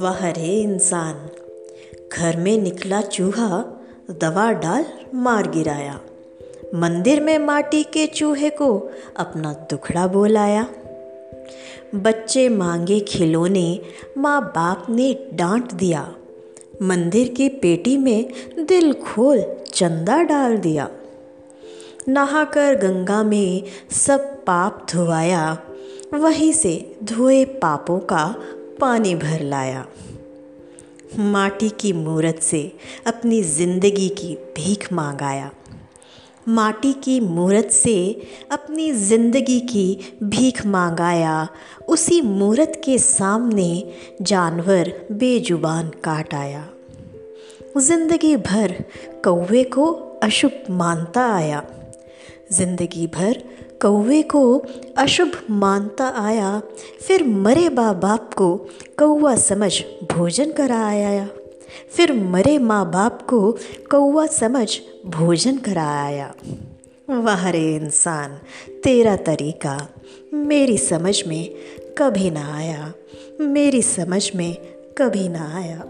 [0.00, 1.28] वह रे इंसान,
[2.12, 4.84] घर में निकला चूहा, दवा डाल
[5.14, 6.00] मार गिराया।
[6.74, 10.68] मंदिर में माटी के चूहे को अपना दुखड़ा बोलाया।
[11.94, 13.80] बच्चे मांगे खिलौने
[14.18, 16.14] माँ बाप ने डांट दिया।
[16.82, 18.32] मंदिर की पेटी में
[18.64, 19.44] दिल खोल
[19.74, 20.90] चंदा डाल दिया।
[22.08, 25.58] नहाकर गंगा में सब पाप धुआया।
[26.14, 28.34] वहीं से धोए पापों का
[28.80, 29.86] पानी भर लाया।
[31.18, 32.72] माटी की मूरत से
[33.06, 35.50] अपनी ज़िंदगी की भीख मांगाया।
[36.48, 38.22] माटी की मूरत से
[38.52, 41.48] अपनी ज़िंदगी की भीख मांगाया।
[41.88, 46.68] उसी मूरत के सामने जानवर बेजुबान काट आया।
[47.78, 48.84] ज़िंदगी भर
[49.24, 49.92] कौवे को
[50.22, 51.64] अशुभ मानता आया।
[52.48, 53.42] ज़िंदगी भर
[53.82, 54.42] कौवे को
[54.98, 56.60] अशुभ मानता आया,
[57.06, 58.56] फिर मरे माँ बाप को
[58.98, 59.72] कौवा समझ
[60.12, 61.28] भोजन करा आया
[61.96, 63.40] फिर मरे माँ बाप को
[63.90, 64.68] कौवा समझ
[65.06, 66.32] भोजन कराया।
[67.10, 68.38] वाह रे इंसान,
[68.84, 69.76] तेरा तरीका
[70.34, 71.54] मेरी समझ में
[71.98, 72.92] कभी ना आया,
[73.40, 74.54] मेरी समझ में
[74.98, 75.82] कभी ना आया।